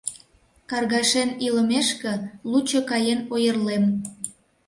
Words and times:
Каргашен 0.69 1.29
илымешке, 1.45 2.13
лучо 2.49 2.79
каен 2.89 3.19
ойырлем... 3.33 3.85